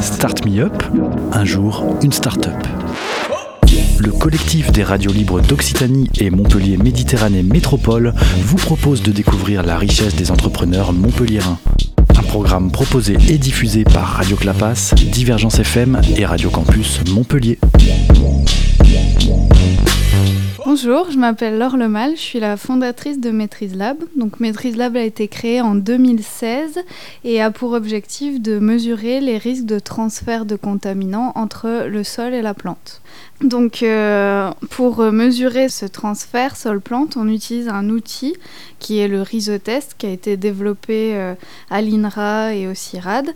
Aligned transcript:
Start 0.00 0.44
Me 0.44 0.60
Up, 0.60 0.82
un 1.32 1.44
jour, 1.44 1.84
une 2.02 2.12
start-up. 2.12 2.56
Le 3.98 4.10
collectif 4.12 4.72
des 4.72 4.82
radios 4.82 5.12
libres 5.12 5.40
d'Occitanie 5.40 6.08
et 6.20 6.30
Montpellier 6.30 6.76
Méditerranée 6.76 7.42
Métropole 7.42 8.14
vous 8.42 8.56
propose 8.56 9.02
de 9.02 9.12
découvrir 9.12 9.62
la 9.62 9.76
richesse 9.76 10.14
des 10.14 10.30
entrepreneurs 10.30 10.92
montpelliérains. 10.92 11.58
Un 12.16 12.22
programme 12.22 12.70
proposé 12.70 13.16
et 13.28 13.38
diffusé 13.38 13.84
par 13.84 14.06
Radio 14.06 14.36
Clapas, 14.36 14.94
Divergence 15.12 15.58
FM 15.58 16.00
et 16.16 16.26
Radio 16.26 16.50
Campus 16.50 17.00
Montpellier. 17.12 17.58
Bonjour, 20.70 21.10
je 21.10 21.18
m'appelle 21.18 21.56
Laure 21.56 21.78
Lemal, 21.78 22.10
je 22.14 22.20
suis 22.20 22.40
la 22.40 22.58
fondatrice 22.58 23.18
de 23.18 23.30
Maîtrise 23.30 23.74
Lab. 23.74 24.04
Donc 24.16 24.38
Maîtrise 24.38 24.76
Lab 24.76 24.98
a 24.98 25.02
été 25.02 25.26
créée 25.26 25.62
en 25.62 25.74
2016 25.74 26.80
et 27.24 27.40
a 27.40 27.50
pour 27.50 27.72
objectif 27.72 28.38
de 28.38 28.58
mesurer 28.58 29.22
les 29.22 29.38
risques 29.38 29.64
de 29.64 29.78
transfert 29.78 30.44
de 30.44 30.56
contaminants 30.56 31.32
entre 31.36 31.86
le 31.88 32.04
sol 32.04 32.34
et 32.34 32.42
la 32.42 32.52
plante. 32.52 33.00
Donc 33.40 33.82
euh, 33.82 34.50
pour 34.68 35.00
mesurer 35.00 35.70
ce 35.70 35.86
transfert 35.86 36.54
sol-plante, 36.54 37.16
on 37.16 37.28
utilise 37.28 37.68
un 37.68 37.88
outil 37.88 38.36
qui 38.78 38.98
est 38.98 39.08
le 39.08 39.22
rhizotest 39.22 39.94
qui 39.96 40.04
a 40.04 40.10
été 40.10 40.36
développé 40.36 41.14
euh, 41.14 41.34
à 41.70 41.80
l'INRA 41.80 42.52
et 42.54 42.68
au 42.68 42.74
CIRAD 42.74 43.30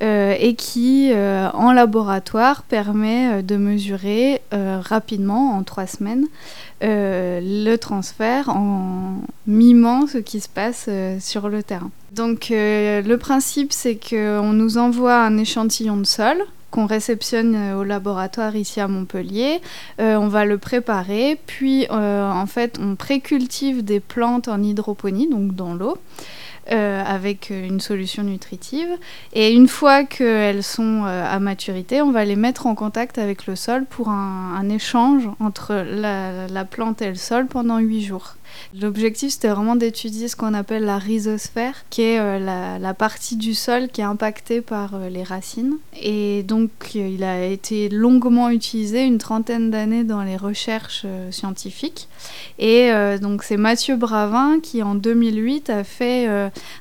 et 0.00 0.54
qui 0.54 1.10
en 1.12 1.72
laboratoire 1.72 2.62
permet 2.62 3.42
de 3.42 3.56
mesurer 3.56 4.42
rapidement 4.52 5.56
en 5.56 5.62
trois 5.62 5.86
semaines 5.86 6.26
le 6.80 7.76
transfert 7.76 8.50
en 8.50 9.20
mimant 9.46 10.06
ce 10.06 10.18
qui 10.18 10.40
se 10.40 10.48
passe 10.48 10.88
sur 11.20 11.48
le 11.48 11.62
terrain. 11.62 11.90
Donc 12.12 12.48
le 12.50 13.16
principe 13.16 13.72
c'est 13.72 13.96
qu'on 13.96 14.52
nous 14.52 14.78
envoie 14.78 15.16
un 15.16 15.38
échantillon 15.38 15.96
de 15.96 16.04
sol 16.04 16.36
qu'on 16.70 16.86
réceptionne 16.86 17.54
euh, 17.54 17.78
au 17.78 17.84
laboratoire 17.84 18.54
ici 18.56 18.80
à 18.80 18.88
Montpellier. 18.88 19.60
Euh, 20.00 20.16
on 20.16 20.28
va 20.28 20.44
le 20.44 20.58
préparer, 20.58 21.38
puis 21.46 21.86
euh, 21.90 22.30
en 22.30 22.46
fait 22.46 22.78
on 22.80 22.96
précultive 22.96 23.84
des 23.84 24.00
plantes 24.00 24.48
en 24.48 24.62
hydroponie, 24.62 25.28
donc 25.28 25.54
dans 25.54 25.74
l'eau. 25.74 25.96
Avec 26.68 27.50
une 27.50 27.80
solution 27.80 28.22
nutritive. 28.22 28.88
Et 29.32 29.52
une 29.52 29.68
fois 29.68 30.04
qu'elles 30.04 30.62
sont 30.62 31.04
à 31.04 31.38
maturité, 31.38 32.02
on 32.02 32.10
va 32.10 32.24
les 32.24 32.36
mettre 32.36 32.66
en 32.66 32.74
contact 32.74 33.18
avec 33.18 33.46
le 33.46 33.56
sol 33.56 33.84
pour 33.84 34.08
un, 34.08 34.68
échange 34.68 35.28
entre 35.38 35.74
la, 35.74 36.48
la, 36.48 36.64
plante 36.64 37.02
et 37.02 37.08
le 37.08 37.14
sol 37.14 37.46
pendant 37.46 37.78
8 37.78 38.02
jours. 38.02 38.34
L'objectif, 38.78 39.32
c'était 39.32 39.48
vraiment 39.48 39.76
d'étudier 39.76 40.28
ce 40.28 40.36
qu'on 40.36 40.54
appelle 40.54 40.84
la 40.84 40.98
rhizosphère, 40.98 41.84
qui 41.90 42.02
est 42.02 42.18
euh, 42.18 42.38
la, 42.38 42.94
partie 42.94 43.36
du 43.36 43.54
sol 43.54 43.88
qui 43.88 44.00
est 44.00 44.04
impactée 44.04 44.60
par 44.60 44.94
euh, 44.94 45.08
les 45.08 45.22
racines. 45.22 45.76
Et 46.00 46.42
donc, 46.42 46.70
euh, 46.94 47.08
il 47.08 47.24
a 47.24 47.44
été 47.44 47.88
longuement 47.88 48.50
utilisé, 48.50 49.04
une 49.04 49.18
trentaine 49.18 49.70
d'années 49.70 50.04
dans 50.04 50.22
les 50.22 50.36
recherches 50.36 51.06
scientifiques. 51.30 52.08
Et 52.58 52.90
donc, 53.20 53.42
c'est 53.42 53.56
Mathieu 53.56 53.96
Bravin 53.96 54.60
qui, 54.62 54.82
en 54.82 54.94
2008, 54.94 55.70
a 55.70 55.84
fait 55.84 56.26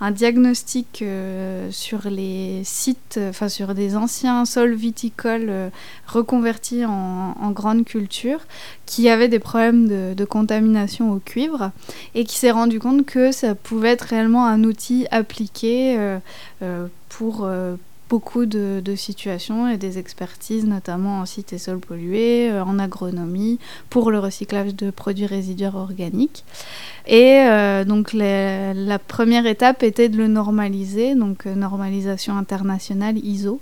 un 0.00 0.10
diagnostic 0.10 1.04
sur 1.70 2.08
les 2.08 2.62
sites, 2.64 3.20
enfin, 3.28 3.48
sur 3.48 3.74
des 3.74 3.96
anciens 3.96 4.44
sols 4.44 4.74
viticoles 4.74 5.70
reconvertis 6.06 6.84
en, 6.84 7.36
en 7.40 7.50
grandes 7.50 7.84
cultures, 7.84 8.40
qui 8.86 9.08
avaient 9.08 9.28
des 9.28 9.38
problèmes 9.38 10.14
de 10.14 10.24
contamination 10.24 11.12
au 11.12 11.18
cuivre 11.18 11.59
et 12.14 12.24
qui 12.24 12.36
s'est 12.36 12.50
rendu 12.50 12.80
compte 12.80 13.06
que 13.06 13.32
ça 13.32 13.54
pouvait 13.54 13.90
être 13.90 14.02
réellement 14.02 14.46
un 14.46 14.64
outil 14.64 15.06
appliqué 15.10 15.96
euh, 15.98 16.18
euh, 16.62 16.86
pour 17.08 17.44
euh, 17.44 17.76
beaucoup 18.08 18.44
de, 18.44 18.82
situations 18.96 19.68
et 19.68 19.76
des 19.76 19.98
expertises, 19.98 20.64
notamment 20.64 21.20
en 21.20 21.26
sites 21.26 21.52
et 21.52 21.58
sols 21.58 21.78
pollués, 21.78 22.50
en 22.52 22.80
agronomie, 22.80 23.60
pour 23.88 24.10
le 24.10 24.18
recyclage 24.18 24.74
de 24.74 24.90
produits 24.90 25.26
résiduaires 25.26 25.76
organiques. 25.76 26.44
Et 27.06 27.44
donc 27.86 28.12
la 28.12 28.98
première 28.98 29.46
étape 29.46 29.84
était 29.84 30.08
de 30.08 30.16
le 30.16 30.26
normaliser, 30.26 31.14
donc 31.14 31.46
normalisation 31.46 32.36
internationale 32.36 33.16
ISO. 33.16 33.60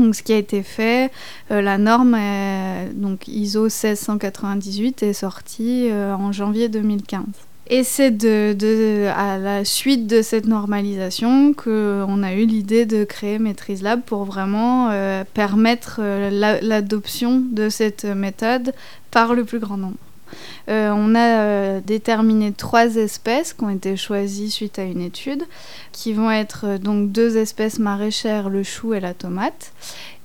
Donc, 0.00 0.14
ce 0.14 0.22
qui 0.22 0.32
a 0.32 0.38
été 0.38 0.62
fait, 0.62 1.10
euh, 1.50 1.60
la 1.60 1.78
norme 1.78 2.16
donc 2.94 3.28
ISO 3.28 3.64
1698 3.64 5.02
est 5.02 5.12
sortie 5.12 5.88
euh, 5.90 6.14
en 6.14 6.32
janvier 6.32 6.68
2015. 6.68 7.24
Et 7.72 7.84
c'est 7.84 8.10
de, 8.10 9.06
à 9.14 9.38
la 9.38 9.64
suite 9.64 10.08
de 10.08 10.22
cette 10.22 10.46
normalisation 10.46 11.52
qu'on 11.54 12.22
a 12.24 12.32
eu 12.34 12.44
l'idée 12.44 12.84
de 12.84 13.04
créer 13.04 13.38
Maîtrise 13.38 13.82
Lab 13.82 14.00
pour 14.00 14.24
vraiment 14.24 14.88
euh, 14.90 15.22
permettre 15.34 16.00
l'adoption 16.30 17.40
de 17.52 17.68
cette 17.68 18.04
méthode 18.04 18.72
par 19.12 19.34
le 19.34 19.44
plus 19.44 19.60
grand 19.60 19.76
nombre. 19.76 19.96
Euh, 20.68 20.90
on 20.94 21.14
a 21.14 21.40
euh, 21.40 21.80
déterminé 21.84 22.52
trois 22.52 22.96
espèces 22.96 23.52
qui 23.52 23.64
ont 23.64 23.70
été 23.70 23.96
choisies 23.96 24.50
suite 24.50 24.78
à 24.78 24.84
une 24.84 25.00
étude, 25.00 25.44
qui 25.92 26.12
vont 26.12 26.30
être 26.30 26.64
euh, 26.64 26.78
donc 26.78 27.10
deux 27.10 27.36
espèces 27.36 27.78
maraîchères, 27.78 28.48
le 28.48 28.62
chou 28.62 28.94
et 28.94 29.00
la 29.00 29.14
tomate, 29.14 29.72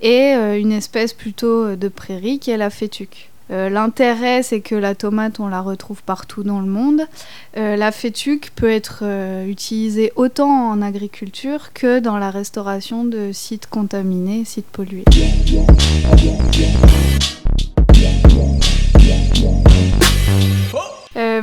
et 0.02 0.34
une 0.34 0.72
espèce 0.72 1.14
plutôt 1.14 1.76
de 1.76 1.88
prairie 1.88 2.38
qui 2.38 2.52
est 2.52 2.58
la 2.58 2.70
fétuque. 2.70 3.30
L'intérêt, 3.50 4.44
c'est 4.44 4.60
que 4.60 4.76
la 4.76 4.94
tomate, 4.94 5.40
on 5.40 5.48
la 5.48 5.62
retrouve 5.62 6.04
partout 6.04 6.44
dans 6.44 6.60
le 6.60 6.68
monde. 6.68 7.08
la 7.56 7.92
fétuque 7.92 8.52
peut 8.56 8.70
être 8.70 9.04
utilisée 9.48 10.12
autant 10.16 10.70
en 10.70 10.82
agriculture 10.82 11.72
que 11.74 12.00
dans 12.00 12.18
la 12.18 12.30
restauration 12.30 13.04
de 13.06 13.32
sites 13.32 13.68
contaminés, 13.68 14.44
sites 14.46 14.66
pollués. 14.66 15.06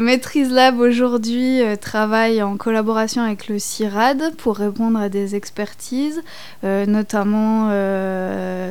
Euh, 0.03 0.05
Maîtrise 0.05 0.51
Lab 0.51 0.79
aujourd'hui 0.81 1.63
euh, 1.63 1.77
travaille 1.77 2.43
en 2.43 2.57
collaboration 2.57 3.23
avec 3.23 3.49
le 3.49 3.59
CIRAD 3.59 4.35
pour 4.37 4.57
répondre 4.57 4.99
à 4.99 5.09
des 5.09 5.35
expertises, 5.35 6.23
euh, 6.65 6.87
notamment 6.87 7.71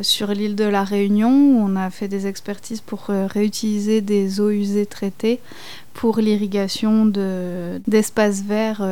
sur 0.04 0.28
l'île 0.28 0.56
de 0.56 0.66
la 0.66 0.84
Réunion 0.84 1.30
où 1.30 1.66
on 1.66 1.76
a 1.76 1.90
fait 1.90 2.08
des 2.08 2.28
expertises 2.28 2.82
pour 2.82 3.06
réutiliser 3.08 4.02
des 4.02 4.40
eaux 4.40 4.50
usées 4.50 4.86
traitées 4.86 5.40
pour 5.94 6.20
l'irrigation 6.20 7.06
d'espaces 7.88 8.42
verts 8.42 8.84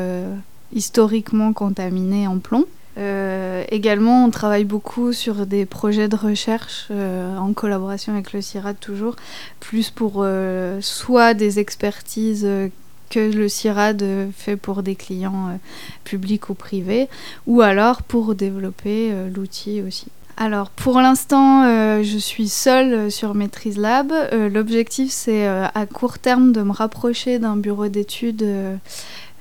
historiquement 0.74 1.54
contaminés 1.54 2.28
en 2.28 2.40
plomb. 2.40 2.66
Euh, 3.00 3.64
également, 3.70 4.26
on 4.26 4.30
travaille 4.30 4.66
beaucoup 4.66 5.14
sur 5.14 5.46
des 5.46 5.66
projets 5.66 6.10
de 6.10 6.16
recherche 6.16 6.88
euh, 6.92 7.38
en 7.38 7.54
collaboration 7.54 8.14
avec 8.14 8.34
le 8.34 8.42
CIRAD 8.42 8.80
toujours, 8.80 9.16
plus 9.60 9.90
pour 9.90 10.16
euh, 10.18 10.80
soit 10.82 11.34
des 11.34 11.60
expertises 11.60 12.48
que 13.10 13.20
le 13.20 13.48
CIRAD 13.48 14.04
fait 14.36 14.58
pour 14.58 14.84
des 14.84 14.96
clients 14.96 15.60
publics 16.04 16.50
ou 16.50 16.54
privés, 16.54 17.10
ou 17.48 17.62
alors 17.62 18.04
pour 18.04 18.36
développer 18.36 19.12
l'outil 19.34 19.82
aussi. 19.82 20.08
Alors 20.38 20.70
pour 20.70 21.02
l'instant, 21.02 21.64
je 22.04 22.18
suis 22.20 22.48
seule 22.48 23.12
sur 23.12 23.34
Maîtrise 23.34 23.80
Lab. 23.80 24.14
L'objectif, 24.32 25.12
c'est 25.12 25.48
à 25.48 25.86
court 25.92 26.20
terme 26.20 26.52
de 26.52 26.62
me 26.62 26.72
rapprocher 26.72 27.40
d'un 27.40 27.56
bureau 27.56 27.88
d'études 27.88 28.46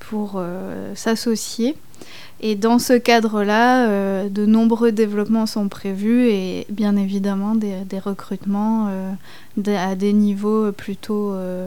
pour 0.00 0.42
s'associer 0.94 1.76
et 2.40 2.54
dans 2.54 2.78
ce 2.78 2.92
cadre-là, 2.92 3.88
euh, 3.88 4.28
de 4.28 4.46
nombreux 4.46 4.92
développements 4.92 5.46
sont 5.46 5.68
prévus 5.68 6.28
et 6.28 6.66
bien 6.70 6.96
évidemment 6.96 7.54
des, 7.56 7.98
recrutements 7.98 8.88
euh, 8.88 9.12
à 9.76 9.96
des 9.96 10.12
niveaux 10.12 10.70
plutôt 10.70 11.32
euh, 11.32 11.66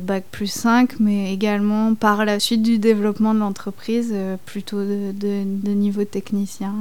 bac 0.00 0.24
plus 0.30 0.50
5, 0.50 1.00
mais 1.00 1.32
également 1.32 1.94
par 1.94 2.24
la 2.24 2.40
suite 2.40 2.62
du 2.62 2.78
développement 2.78 3.34
de 3.34 3.40
l'entreprise, 3.40 4.14
plutôt 4.46 4.80
de, 4.80 5.12
de, 5.12 5.70
niveau 5.70 6.04
technicien 6.04 6.74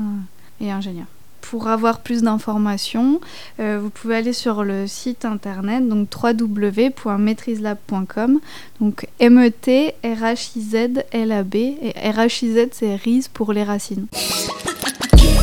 et 0.62 0.72
ingénieur. 0.72 1.08
Pour 1.42 1.68
avoir 1.68 2.00
plus 2.00 2.22
d'informations, 2.22 3.20
euh, 3.60 3.80
vous 3.82 3.90
pouvez 3.90 4.16
aller 4.16 4.32
sur 4.34 4.64
le 4.64 4.86
site 4.88 5.26
internet 5.26 5.88
donc 5.88 6.08
www.maîtriselab.com 6.16 8.40
donc 8.80 9.08
M 9.20 9.46
E 9.46 9.50
T 9.50 9.96
R 10.04 10.22
H 10.22 10.52
I 10.56 10.62
Z 10.62 10.76
L 11.12 11.32
A 11.32 11.44
B 11.44 11.56
et 11.56 11.94
R 11.96 12.18
H 12.18 12.46
I 12.46 12.54
Z 12.54 12.68
c'est 12.72 12.96
RIS 12.96 13.28
pour 13.34 13.54
les 13.54 13.64
racines. 13.64 14.06